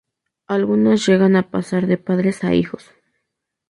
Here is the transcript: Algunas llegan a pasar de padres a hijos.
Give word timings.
Algunas 0.47 1.05
llegan 1.05 1.35
a 1.35 1.51
pasar 1.51 1.85
de 1.85 1.99
padres 1.99 2.43
a 2.43 2.55
hijos. 2.55 2.89